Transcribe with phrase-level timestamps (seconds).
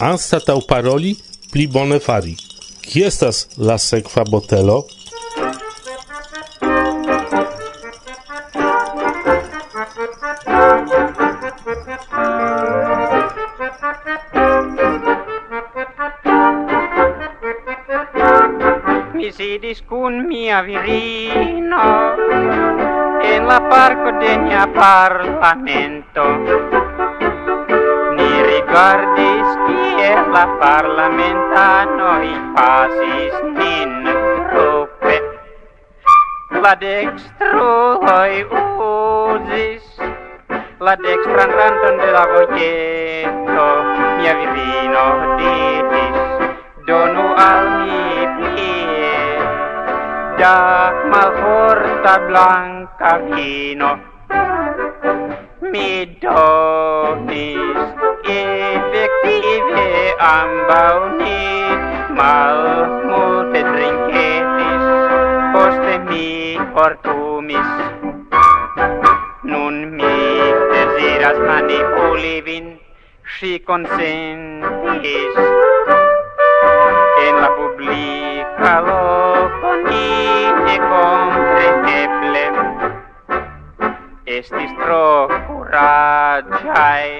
[0.00, 1.16] anstatau paroli
[1.52, 2.34] pli bone fari.
[2.80, 4.86] Ki estas la sekva botelo?
[19.14, 21.84] Mi sidis kun mia virino
[23.30, 26.24] en la parco de nia parlamento.
[28.16, 29.59] Ni rigardis
[30.34, 33.92] la parlamentanoi pasis nin
[34.50, 35.16] grupe.
[36.62, 39.86] La dextruloi uzis
[40.86, 43.68] la dextran randon de la voieto.
[44.18, 45.04] Mia virino
[45.38, 46.18] diris,
[46.86, 49.16] donu al mi plie
[50.40, 50.56] da
[51.12, 53.90] malforta blanca vino
[55.72, 57.69] mi donis
[60.30, 61.42] ambau ni
[62.18, 64.84] malmulte trinketis,
[65.54, 66.28] poste mi
[66.74, 67.70] fortumis.
[69.50, 70.14] Nun mi
[70.72, 72.66] desiras manipuli vin,
[73.38, 75.34] si consentis
[77.26, 80.08] En la publica loco ni
[80.66, 82.44] nekompreneble
[84.26, 87.19] estis tro curagiae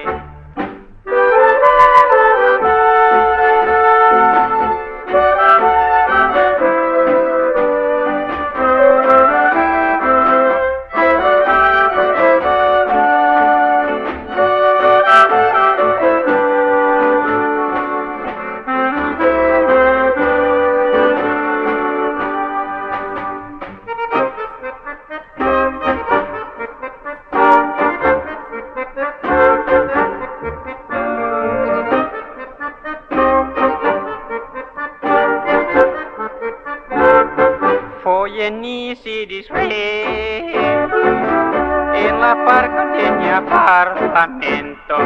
[43.49, 44.97] parlamento.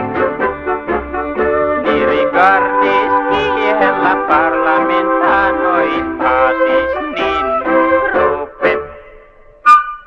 [1.84, 7.48] Ni rigardis kiel la parlamentanoi pasis nin
[8.12, 8.74] grupe.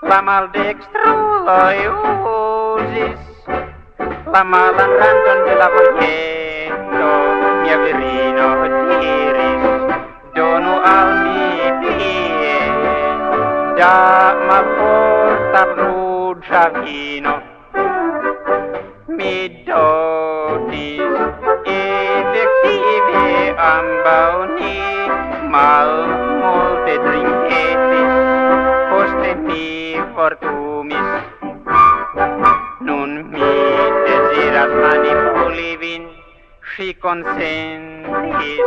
[0.08, 3.22] La maldextruloi usis
[4.32, 7.12] la malan randon de la voieto.
[7.62, 8.48] Mia virino
[9.00, 9.64] diris,
[10.34, 12.60] donu al mi plie
[13.78, 17.37] da malforta rugia vino
[34.68, 36.08] povas manipuli vin,
[36.76, 38.60] Si consentis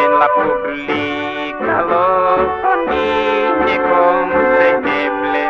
[0.00, 3.10] en la publica loco ni
[3.66, 5.44] nekompreneble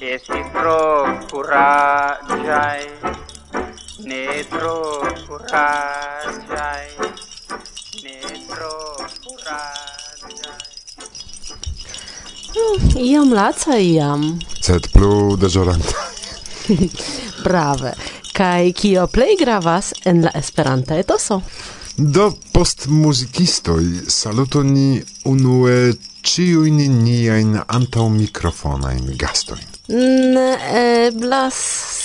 [0.00, 0.82] estis tro
[1.30, 2.82] kuraĝaj,
[4.10, 4.76] ne tro
[5.28, 6.84] kuraĝaj,
[8.02, 8.18] ne
[8.50, 8.76] tro
[9.24, 10.68] kuraĝaj.
[12.52, 12.76] Hm,
[13.08, 14.28] iam laca iam.
[14.60, 16.07] Sed plu dezolanta.
[17.46, 17.92] Brave.
[18.32, 21.40] Kaj kio plej gravas en la Esperanta etoso?
[21.96, 29.64] Do post muzikistoj salutoni unue ciujn niajn antaŭ mikrofonajn gastojn.
[30.34, 30.50] Ne
[31.06, 31.56] eblas,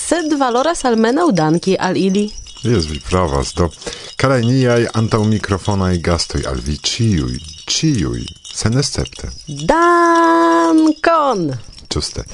[0.08, 2.24] sed valoras almenaŭ danki al ili.
[2.64, 3.68] Jes, vi pravas, do
[4.16, 7.36] karaj niaj antaŭ mikrofonaj gastoj al vi ciuj,
[7.68, 8.24] ciuj,
[8.54, 9.30] senescepte.
[9.70, 11.52] Dankon!
[11.94, 12.24] Ĝuste.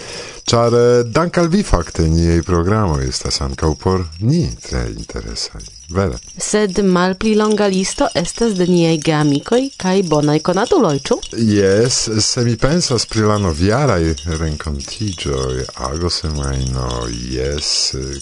[0.49, 5.80] Ĉar eh, dank' al vi fakte niaj programoj estas ankaŭ por ni tre interesaj.
[5.91, 6.19] Vere.
[6.39, 11.17] Sed malpli longa listo estas de niaj geamikoj kaj bonaj konatuloj, ĉu?
[11.51, 17.73] Jes, se mi pensas pri la noviaraj renkontiĝoj, agosemajnoj, jes,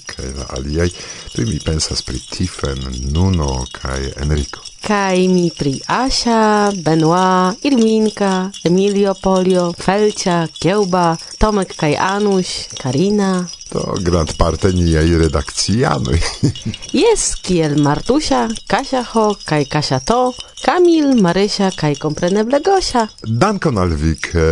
[0.09, 0.89] kaj la aliaj,
[1.35, 2.81] tuj mi pensas pri Tifen,
[3.13, 4.65] Nuno kaj Enrico.
[4.89, 13.95] Kaj mi pri Asia, Benoit, Irminka, Emilio Polio, Felcia, Kiełba, Tomek kaj Anuś, Karina, To
[14.01, 16.21] grant parte niaj redakcianoj.
[17.03, 20.33] Jes, kiel Martusia, Kasia Ho, kaj Kasia To,
[20.65, 23.05] Kamil, Marysia, kaj kompreneble Gosia.
[23.23, 24.47] Dankon al vi, ke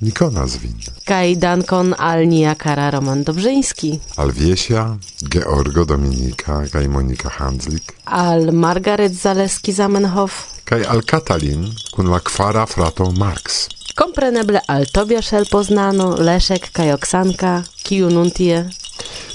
[0.00, 0.74] ni konas vin.
[1.04, 4.86] Kaj dankon al nia kara Roman Dobrzyński, Al Wiesia,
[5.20, 13.12] Georgo Dominika kaj Monika Handzlik, al Margaret Zaleski-Zamenhof, kaj al Katalin kun la kvara frato
[13.12, 13.68] Marx.
[13.94, 18.62] kompreneble al Tobiasz El Poznano, Leszek kaj Oksanka, Kiu nun tie?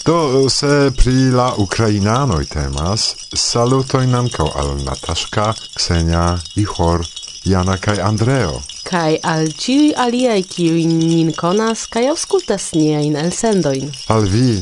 [0.06, 3.04] Do, se pri la ukrainanoj temas,
[3.38, 6.24] salutoj ankaŭ al Nataŝka, Ksenia,
[6.58, 7.06] Ihor,
[7.46, 8.58] Jana kaj Andreo.
[8.90, 13.94] Kaj al ĉiuj aliaj, kiuj nin konas kaj aŭskultas niajn elsendojn.
[14.16, 14.58] Al vi,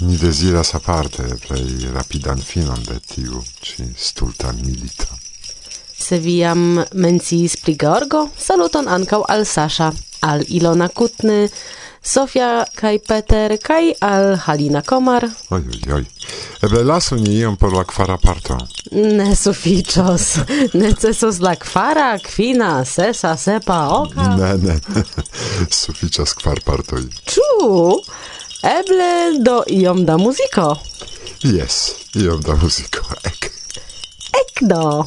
[0.00, 5.14] ni deziras aparte plej rapidan finon de tiu ĉi stulta milito.
[5.98, 9.92] Se vi jam menciis pri Georgo, saluton ankaŭ al Sasha,
[10.26, 11.44] al Ilona Kutny,
[12.08, 15.26] Sofia kaj Peter kaj al Halina Komar.
[15.50, 16.04] Oj, oj, oj.
[16.64, 18.56] Eble lasu ni iom por la kvara parto.
[18.92, 20.38] Ne suficios.
[20.82, 24.28] Necesos la kvara, kvina, sesa, sepa, oka.
[24.40, 24.78] Ne, ne.
[25.82, 27.04] suficios kvar partoj.
[27.28, 27.44] Ču?
[28.64, 30.70] Eble do iom da muziko.
[31.44, 33.04] Jes, iom da muziko.
[33.28, 33.52] Ek.
[34.40, 35.04] Ek do.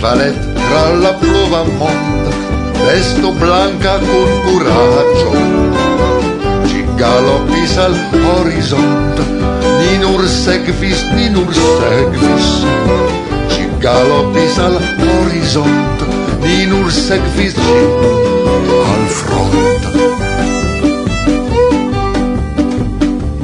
[0.00, 2.30] Valet tra la pluva monda
[2.84, 5.30] Vesto blanca con coraggio.
[6.66, 9.18] Ci galopis al horizont
[9.78, 12.48] Ni nur segvis, ni nur segvis.
[13.48, 15.98] Ci galopis al horizont
[16.42, 17.78] Ni nur segvis, ci
[18.92, 19.82] al front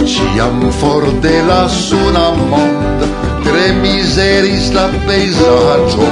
[0.05, 3.00] Ciam for de la suna monda
[3.51, 6.07] tre miseris la peisaggio,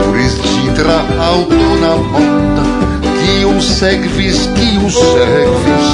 [0.00, 0.98] Turis citra tra
[1.30, 2.64] aŭtuna monta
[3.24, 5.88] segvis, sekvis kiu sekvis.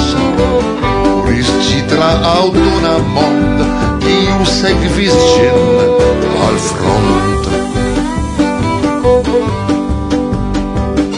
[1.05, 3.69] Kuris ĝi tra aŭtuna monta
[4.03, 5.95] kiu sekvis ĝin
[6.47, 7.47] al front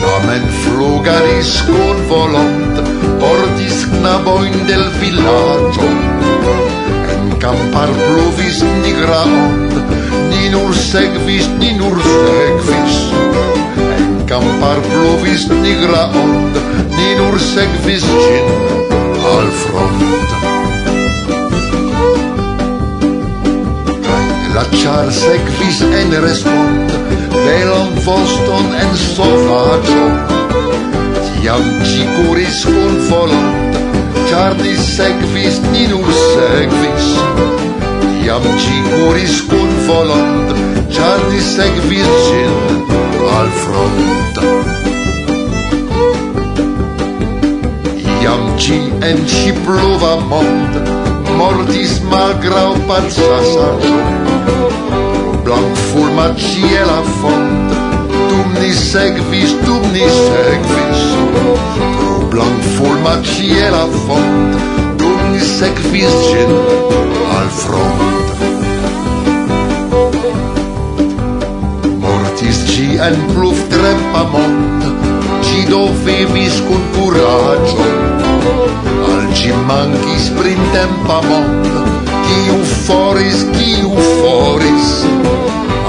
[0.03, 2.85] tamen flugaris con volont
[3.25, 6.08] portis knaboin del villaggio
[7.49, 9.73] kampar pluvis nigra ond,
[10.29, 12.97] ni nur segvis, ni nur segvis.
[13.97, 16.59] En kampar pluvis nigra ond,
[16.97, 18.51] ni nur segvis cin
[19.31, 20.35] al front.
[24.53, 26.93] La char segvis en respond,
[27.33, 30.05] belan voston en sovaggio.
[31.33, 33.68] tiam ci curis kun volont,
[34.29, 37.05] Char ni sekvis, ni nu sekvis
[38.25, 40.47] Iam ci curis cun volont
[40.93, 42.53] Char ni sekvis cin
[43.39, 43.97] al front.
[48.21, 48.77] Iam ci
[49.09, 50.73] en ci pluva mond,
[51.37, 53.97] Mortis malgrau parsassaggio
[55.43, 57.49] Blanc fulma ciela font
[58.29, 61.01] Dum ni sekvis, dum ni sekvis
[62.29, 64.51] blanc formatge e la font
[64.97, 66.53] d'un sec visgent
[67.37, 68.27] al front.
[72.01, 74.81] Mortis ci en pluf trepamont,
[75.45, 77.87] ci do vivis con curaggio,
[79.11, 81.65] al ci manquis prim tempamont,
[82.25, 84.89] chi u foris, chi u foris,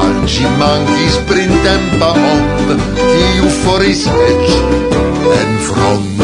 [0.05, 2.67] al ci manquis prim tempamont,
[2.97, 4.59] chi u foris, ecce,
[5.41, 6.20] en front.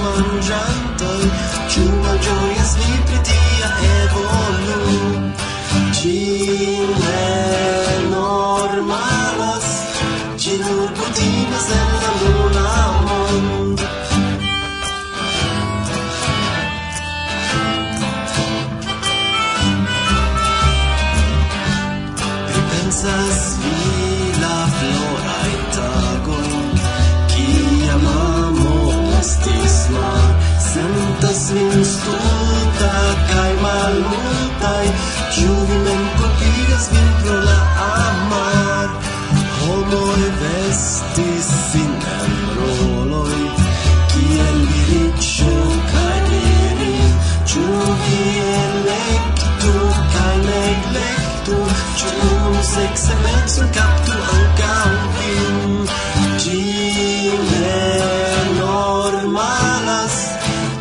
[0.00, 1.18] plonĝantoj
[1.72, 1.84] ĉu
[2.26, 3.38] gioia ni pri
[3.88, 5.00] e volu
[6.00, 6.99] Ĉiu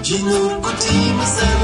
[0.09, 1.58] Cinu ku taimasa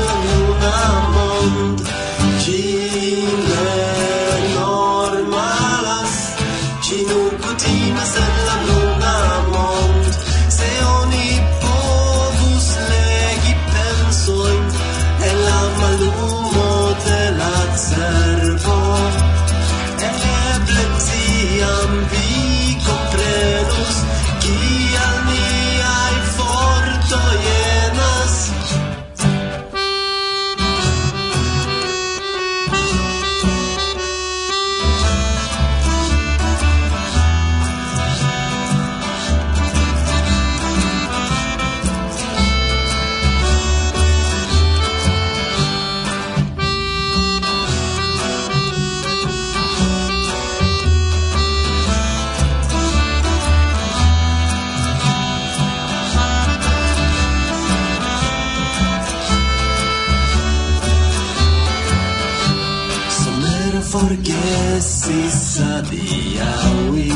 [63.96, 67.10] forgesis adiaui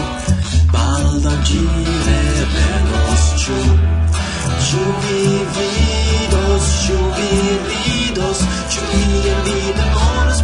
[0.72, 1.60] Balda ci
[2.06, 3.62] revenos ciu
[4.66, 5.22] Ciu mi
[5.56, 7.32] vidos, ciu vi
[7.68, 8.40] ridos
[8.72, 10.40] Ciu mi en vi memoros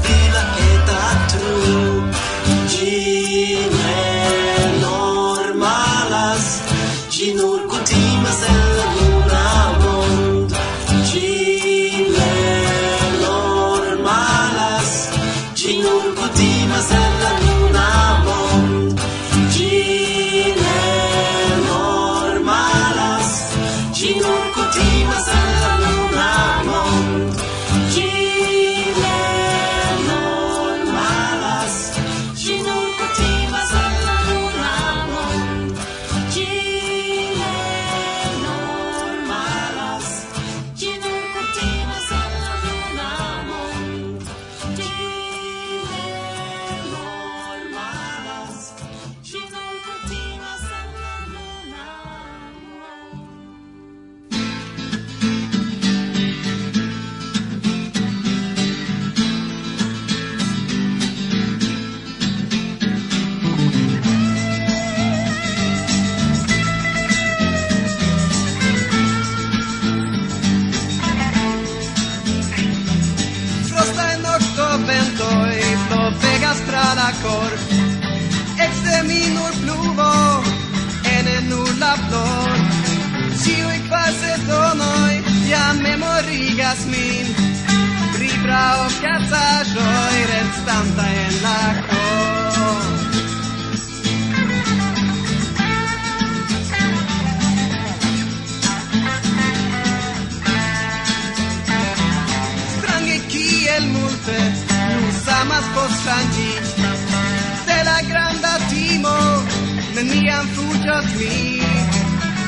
[110.36, 111.64] sean tuyas mil.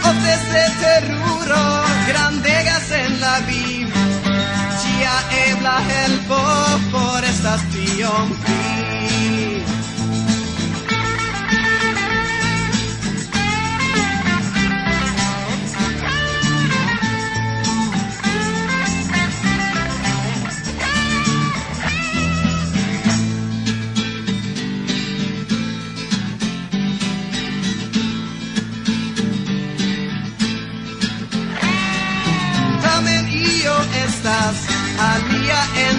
[0.10, 3.88] Otes de terruro, grandegas en la vid.
[4.80, 5.16] Chia
[5.50, 6.20] ebla el
[6.92, 8.87] por estas triunfis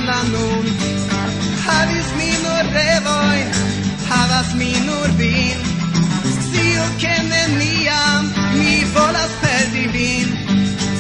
[0.09, 0.65] Lebanon.
[1.67, 3.41] Hadis minor revoy,
[4.09, 4.89] hadas vin.
[5.19, 5.59] bin.
[6.49, 8.25] Zio kenen niam,
[8.57, 10.29] mi volas perdi vin.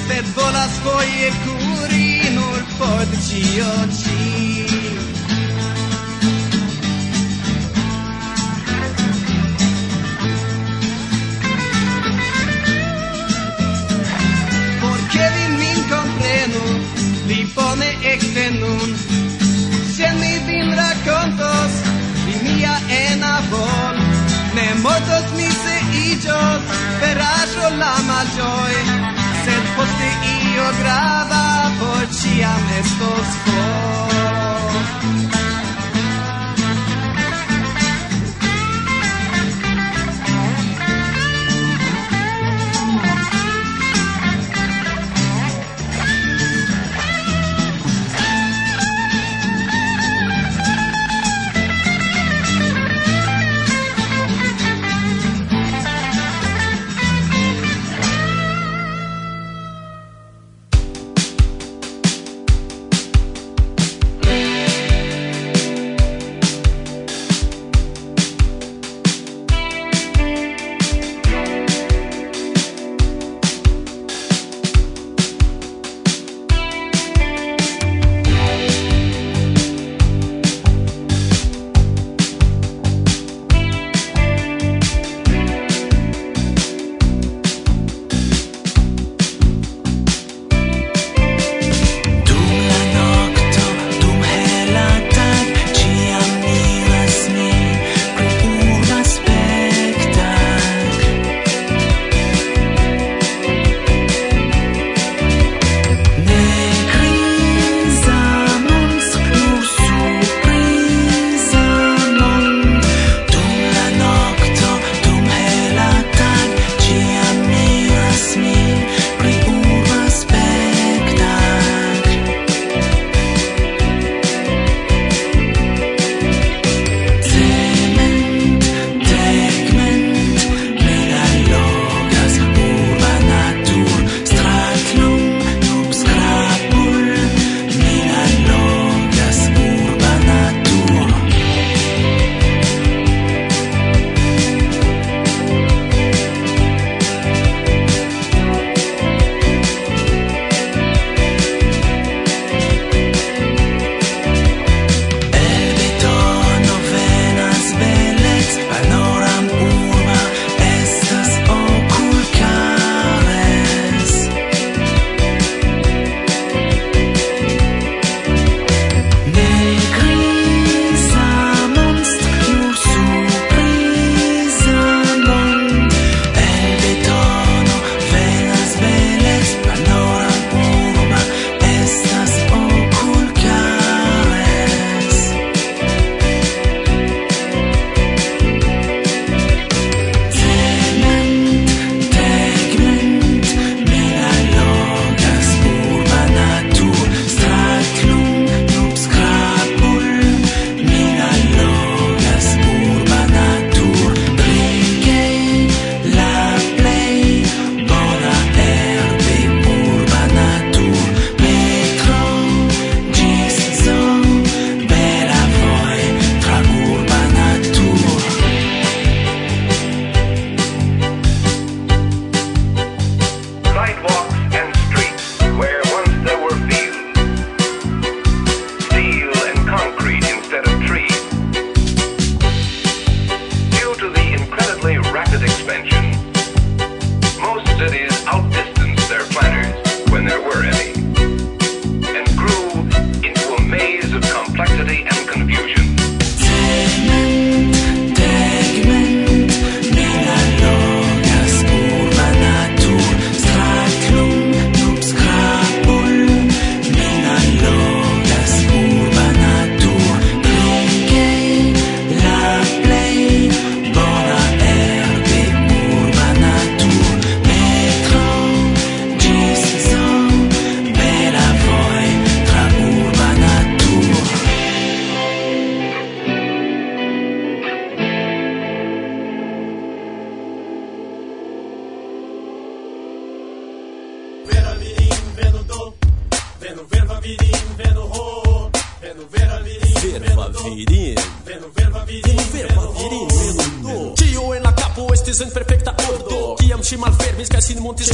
[0.07, 4.68] Sed volas foje kuri nur por dio ci.
[32.79, 34.08] estos corazones.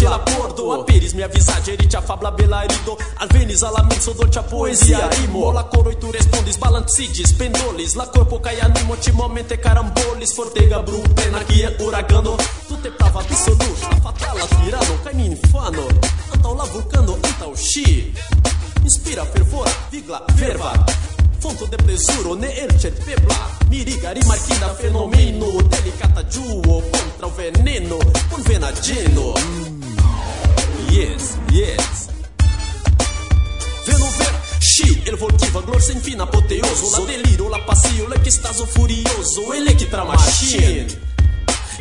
[0.08, 1.28] la pordo Aperis mia
[1.96, 4.12] a fabla bela rido Alvenis alla menso
[4.42, 5.08] poesia.
[5.08, 7.32] Rimo La coroi tu respondis balancidis
[7.94, 12.36] La corpo kai animo ti momente carambolis Fortega bru pena kia uragano
[12.80, 13.24] te prava a
[14.02, 15.86] Fatala tirano kai mi infano.
[16.32, 17.54] Antau la vulcano antau
[18.82, 20.84] Inspira fervora vigla verba.
[21.38, 23.36] Fonto de plezuro ne ercet pebla.
[23.68, 27.96] Miriga marquina fenomeno Delicata duo contra o veneno
[28.28, 29.73] por mm.
[30.98, 31.96] yes, yes.
[33.86, 38.64] Veno ver și el voltiva glor se infin apoteoso La deliro, la pasio, la chestazo
[38.64, 39.40] furioso.
[39.60, 40.86] Electra machine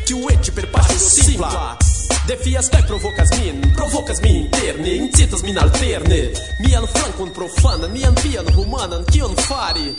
[0.06, 1.76] Que o eti per passo simpla.
[2.26, 6.20] Defias kaj provocas min, provocas min interne, incitas min alterne.
[6.60, 9.94] Mian frankon profanan, mian pian humanan, kion fari?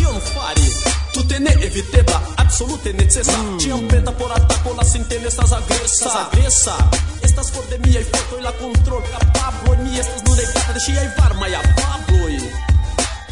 [0.00, 0.68] Kion fari?
[1.12, 3.36] Tute ne evitebla, absolute necesa.
[3.36, 3.58] Mm.
[3.60, 5.84] Ciam preta por ataco, la sintene estas agresa.
[5.84, 6.76] Estas agresa.
[7.22, 9.76] Estas for de miai fortoi la control capabloi.
[9.84, 12.34] Mi estas nur regata de ŝiaj varmaj afabloj.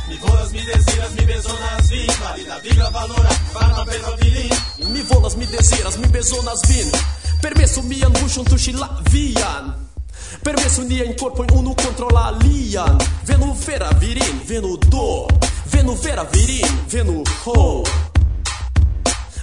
[0.09, 4.52] Mi volas, mi desiras, mi bezonas vin Valida, vigla, valora, varma, bela, vilin
[4.92, 6.88] Mi volas, mi desiras, mi bezonas vin
[7.42, 9.74] Permesu mian buŝon tuŝi la vian
[10.44, 12.96] Permesu niajn korpojn unu kontraŭ la alian
[13.28, 15.28] Venu vera virin, venu do
[15.70, 17.83] Venu vera viri, venu ho.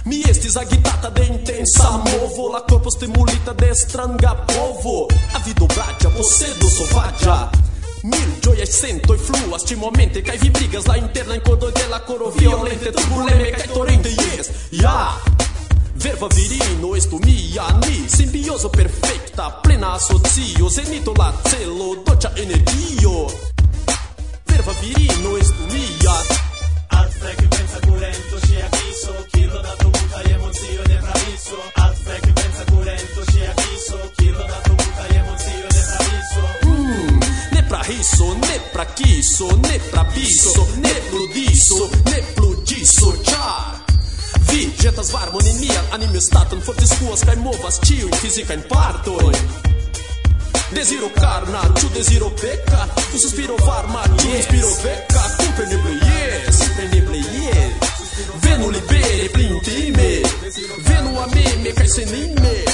[0.04, 5.08] Mi estis agitata de intensa movo La corpo stimulita de stranga povo.
[5.34, 7.50] A vido bratia, posedo sovagia.
[8.02, 12.30] Mil joias sento e fluas timamente Cai vi brigas la interna incodo de la coro
[12.30, 15.18] violente Turbuleme cai torrente, yes, yeah
[15.94, 23.55] Verva virino, estumia, ni Simbioso perfecta, plena asocio Zenito la celo, doccia energio
[24.66, 26.12] serva virino estumia
[26.88, 32.20] Atfe che pensa curento ci avviso chi lo dato buta e mozio ne traviso Atfe
[32.20, 37.18] che pensa curento da avviso chi lo dato buta e mozio ne mm,
[37.52, 43.84] Ne pra riso, ne pra chiso, ne pra biso, ne pludiso, ne plugiso, ciao!
[44.50, 49.65] Vi, jetas varmon in mian animestaton, fortis kuas kaj movas ciu, fisica in partoi
[50.72, 57.96] Desiro carna, tu desiro peca, tu suspiro varma, tu inspiro beca, compreneble yes, compreneble yes.
[58.40, 60.22] Venu libere pli intime,
[60.82, 62.64] venu a me, me kai senime,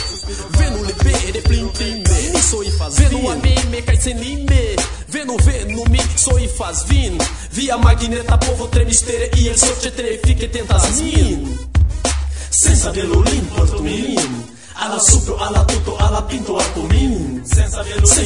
[0.56, 4.74] venu libere pli intime, mi so faz venu a me, me kai senime,
[5.08, 7.18] venu venu mi so faz vin,
[7.50, 11.58] via magneta povo tremistere e el sorte trefique tentas min.
[12.48, 17.68] Senza velo limporto min, Ala supro, ala tuto, ala pinto a tumim Sem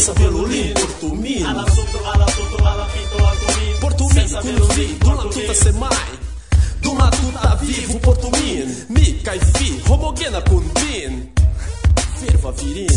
[0.01, 3.33] saber o lim, por tumim Ala supro, ala tuto, ala pinto a
[3.81, 3.81] Portumin.
[3.81, 6.19] Por tumim, curuvi, Do tuta semai
[6.83, 11.33] Do Matuta vivo por tumim Mi caifi, homogena din.
[12.21, 12.89] Ferva virin.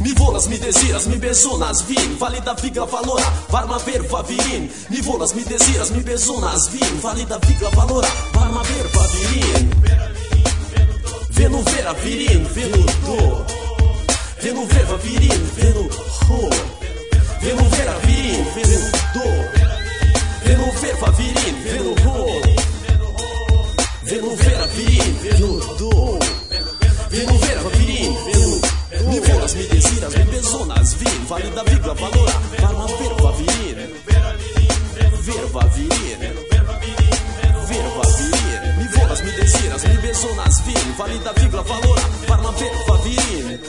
[0.00, 2.18] Mi volas, mi desiras, mi bezonas vin.
[2.18, 4.70] Valida vigla valora, varma verva virin.
[4.90, 7.00] Mi volas, mi desiras, mi bezonas vin.
[7.02, 10.01] Valida vigla valora, varma verva virin.
[11.42, 13.44] Venu vera virin, venu do
[14.40, 15.88] Venu verva virin, venu
[16.28, 16.50] ho
[17.40, 18.78] Venu vera virin, venu
[19.14, 19.26] do
[20.44, 22.42] Venu verva virin, venu ho
[24.04, 26.18] Venu vera virin, venu do
[27.10, 28.60] Venu verva virin, venu
[29.68, 33.90] desiras, mi bezonas vin Valida vigla valora, varma verva virin
[35.26, 36.51] Verva virin
[39.12, 43.60] horas, mi deziras, mi bezonas vin, valida vigla valora, varma verba virin,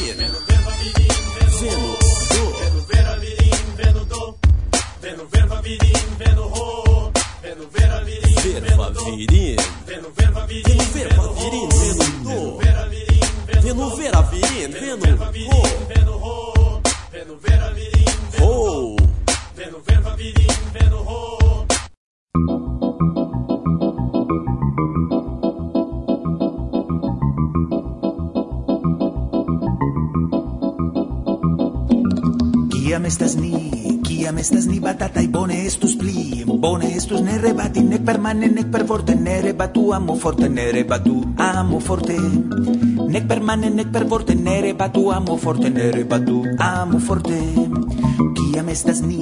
[1.61, 1.97] veno
[2.31, 4.39] do, veno vera virin, vendo do,
[5.01, 8.01] vendo verba virin, veno vendo veno vera
[8.43, 13.29] vendo verba vendo veno verba virin, vendo verba virin, vendo, do, veno vera virin,
[15.87, 18.97] veno ho, veno vera virin, veno ho,
[19.57, 21.40] vendo, verba virin, veno ho.
[33.11, 33.51] estas ni
[34.07, 39.17] kiam estas ni batataj bone estus pli bone estus ne rebati nek permane nek perforte
[39.19, 42.19] ne rebatu amo forte ne rebatu amo forte.
[43.15, 46.37] Nek permane nek perforte ne rebatu amo forte ne rebatu
[46.69, 47.41] amo forte.
[48.39, 49.19] Kiam estas ni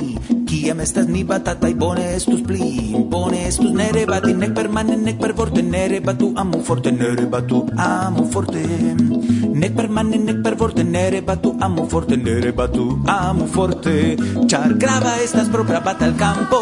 [0.49, 5.63] kiam estas ni batataj bone estus pli bone estus ne rebati nek permane nek perforte
[5.63, 8.65] ne rebatu amo forte ne rebatu amo forte.
[9.59, 14.17] Ne per manne ne per vorte nere batu amo forte ne rebatu, amo forte.
[14.47, 16.61] Char grava estas propra batal campo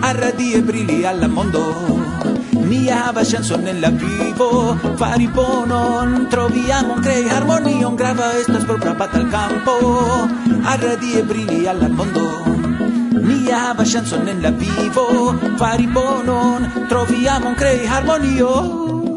[0.00, 1.62] a radie brili alla mondo.
[2.70, 8.94] Ni havas chanson en la vivo Fari bonon, troviamo un crei harmonion Grava estas propra
[8.94, 9.74] batal campo
[10.62, 12.26] Arradie brili alla mondo.
[13.22, 19.09] Ni havas chanson en la vivo Fari bonon, troviamo un crei harmonion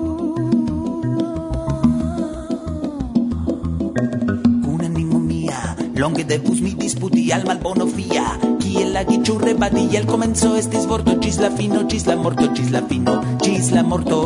[6.03, 11.13] Longe devus mi disputi al malbono fia Kiel la giĉu rebadi el komenco estis vorto
[11.15, 14.17] Ĝis la fino, ĝis la morto, ĝis la fino, ĝis la morto.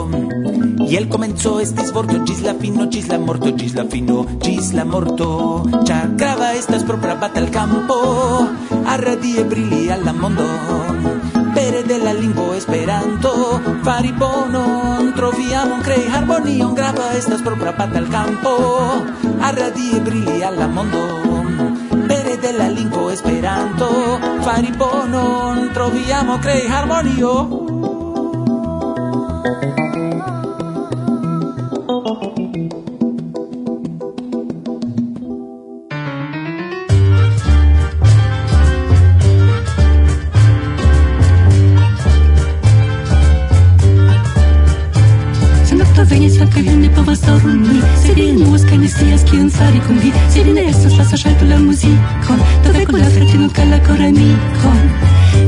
[0.88, 4.88] Iel komenco estis vorto Ĝis la fino, ĝis la morto, ĝis la fino, ĝis la
[4.90, 5.28] morto.
[5.86, 8.00] Ĉar grava estas propra batalkampo
[8.96, 10.50] Arradie brili al la mondo.
[11.54, 13.36] Pere de la lingvo Esperanto
[13.86, 18.58] Fari bonon, trovi amon, krei harmonion Grava estas propra batalkampo
[19.52, 21.17] Arradie brili al la mondo
[22.78, 23.90] lingvo Esperanto.
[24.46, 27.34] Fari bonon trovi amo krei harmonio
[46.38, 47.47] Светка вільний повезор
[48.58, 50.12] Supus che ne sias che un sari con vi
[50.52, 54.82] ne estas sta sasciato la muzikon do veku la fratinon kaj la koramikon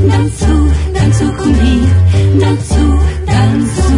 [0.10, 0.56] dancu
[0.94, 1.76] dancu kun mi
[2.42, 2.86] dancu
[3.26, 3.98] dancu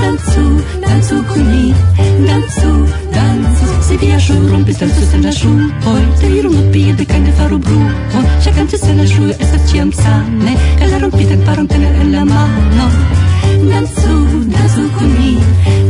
[0.00, 0.44] dancu
[0.80, 1.74] dancu kun mi
[2.26, 2.70] dancu
[3.12, 7.32] dancu Se via asciu rompis dancu sen la ŝuoj se iru no pide che ne
[7.32, 7.92] faru bruon
[8.42, 12.24] C'è canto sen asciu e sa ciam sane kaj la rompitan paron tene en la
[12.24, 12.86] mano.
[13.70, 14.14] Danzu,
[14.54, 15.32] danzu con mi,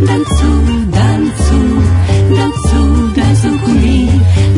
[0.06, 0.50] Danzu,
[0.90, 1.31] danzu
[2.38, 2.82] danzu,
[3.16, 3.96] danzu con me,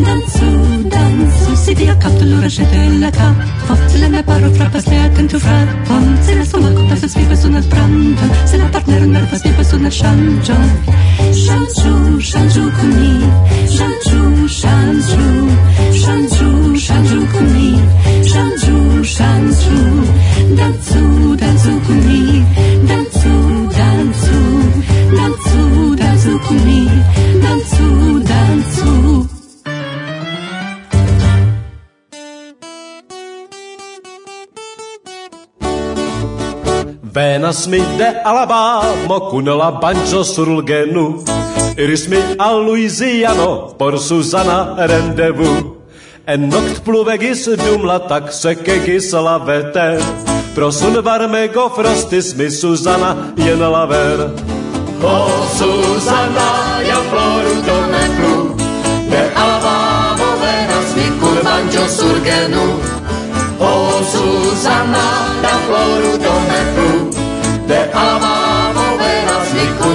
[0.07, 0.49] danzu,
[0.89, 5.11] danzu, si dia cap tu l'ora scete la cap, forse la mia paro fra pastea
[5.15, 8.69] can tu fra, pon, se la stomma cota se spifa su nel pranto, se la
[8.75, 10.57] partner nerva spifa su nel shanjo,
[11.43, 13.04] shanjo, shanjo con me.
[37.75, 39.47] mi de Alabamo con
[39.81, 41.25] banjo Surlgenu,
[41.77, 45.75] Iris mi a Louisiano por Susana rendezvous.
[46.27, 49.99] En nocht pluvegis dumla tak se kegis lavete.
[50.55, 54.19] Prosun varmego frostis mi Susana jen laver.
[55.03, 56.51] Oh Susana,
[56.89, 58.35] ja Florido ne plu,
[59.11, 62.67] de Alabamo venas mi kun banjo surgenu.
[63.61, 65.07] Oh Susana,
[65.43, 66.24] ja Florido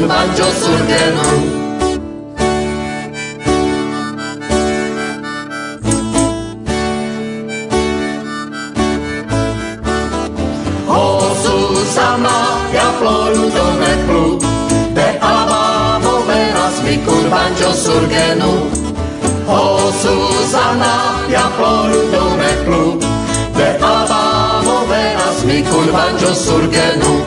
[0.01, 1.59] un banjo sur genou
[10.91, 12.37] Oh, Susana,
[12.73, 14.39] ja floruto ne plu,
[14.95, 18.53] te amamo venas mi kun banjo sur genu.
[19.47, 20.93] Oh, Susana,
[21.29, 22.99] ja floruto ne plu,
[23.57, 27.18] te amamo venas mi kun banjo sur genu.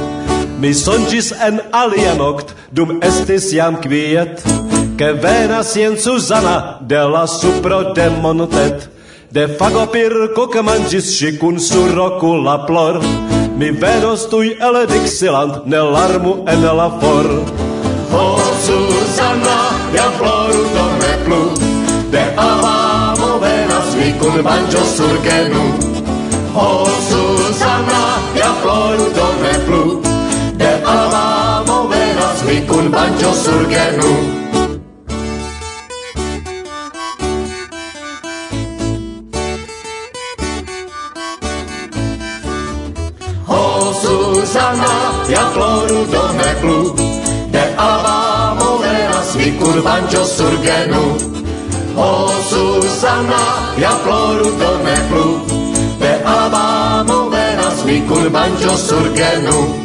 [0.63, 4.45] Mi sonĝis en alia nokt, dum estis jam kviet,
[4.99, 8.85] ke venas jen Suzana de la supro de Montet
[9.35, 13.01] De fagopirko ke manĝis ŝi kun suroko la plor,
[13.59, 17.31] mi venos tuj el Dixiland, ne larmu en la for.
[18.13, 19.59] Ho, oh, Suzana,
[19.97, 21.41] ja floru do ne plu,
[22.15, 25.67] de alamo venas mi kun manĝo sur genu.
[26.55, 27.12] Ho, oh,
[32.53, 34.13] lui cun banjo sur genu
[43.49, 44.95] O Susana,
[45.29, 46.79] ja floru do dome plu.
[47.55, 51.05] De ava moreras mi cun banjo sur genu
[51.97, 53.43] O Susana,
[53.83, 55.27] ja floru do dome plu.
[56.03, 56.67] De ava
[57.09, 59.82] moreras mi cun banjo sur genu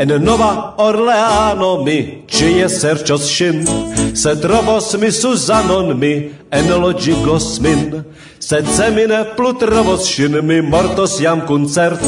[0.00, 3.66] En Nova Orleano mi, čije serčo shin,
[4.14, 8.04] se trovos mi Suzanon mi, en logi gosmin,
[8.40, 11.98] se cemine plut rovos mi mortos jam koncert,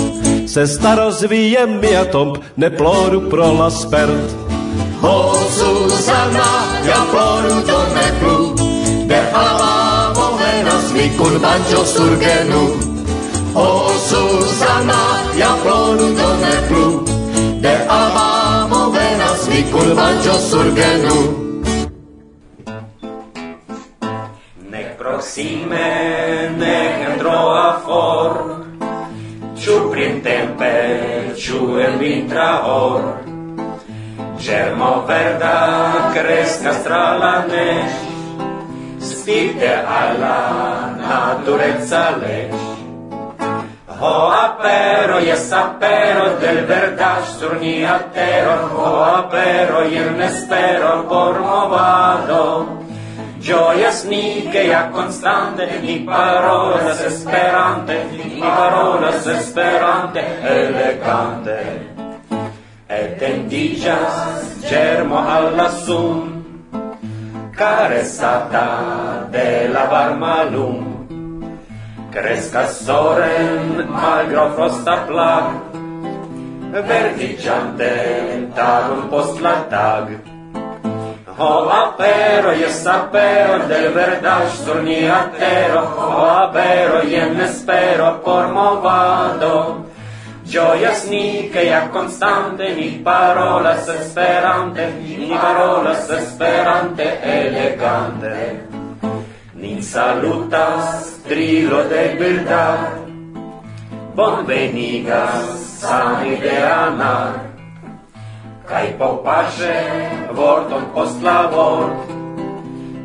[0.47, 4.31] se starozvíjem mi a tomp, ne ploru pro la spert.
[5.03, 6.51] O Suzana,
[6.87, 8.55] ja ploru to ne plu,
[9.07, 12.63] dejavamo venas mi kurbančo surgenu.
[13.55, 15.03] O Suzana,
[15.39, 16.20] ja ploru
[17.61, 21.17] de Abamo venas mi curvanĝo surgenu.
[24.71, 25.89] Nek proksime,
[26.57, 28.39] nek en troa for,
[29.61, 30.73] ciu prin tempe,
[31.37, 33.03] ciu en vintra or,
[34.41, 35.57] Germo verda
[36.15, 37.99] crescas tra la nesh,
[39.11, 40.39] spite alla
[40.97, 42.60] naturezza lesh.
[44.03, 51.39] Ho apero, yes apero, del verdad sur ni altero, ho apero, y en espero por
[51.39, 52.81] movado.
[53.39, 61.93] Gioias mi che a constante mi parolas esperante, mi parolas esperante, elegante.
[62.89, 66.65] Et tendigas germo alla sun,
[67.55, 70.90] caressata de la varma lum.
[72.11, 75.47] Cresca soren malgra frosta plag,
[76.73, 80.19] Verdiciante tagum post la tag.
[81.39, 89.87] Ho apero, jes apero, del verdaj sur ni atero Ho apero, jen espero por movado.
[90.45, 98.67] Gioias ni, che a constante ni parolas esperante, ni parolas esperante elegante.
[99.55, 102.91] Nin salutas, Trilo de verdad,
[104.17, 106.59] bonvenigas sami de
[108.67, 109.79] Kai po paupace
[110.35, 112.11] vorton post la vort,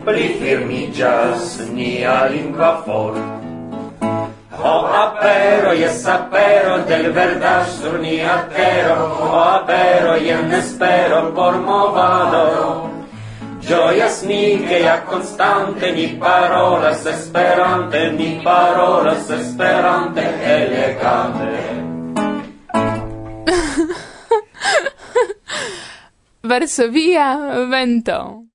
[0.06, 3.22] pli firmigas nia lingua fort.
[4.58, 12.95] Ho apero, yes apero, del verda sur ni tero, ho apero, jen espero por movado,
[13.66, 21.84] Gioias ni che a costante ni parolas esperante, ni parolas esperante elegante.
[26.42, 28.46] Varsovia vento.